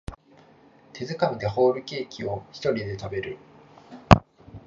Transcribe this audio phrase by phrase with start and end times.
[0.93, 3.37] 手づかみでホールケーキをひとりで食べきる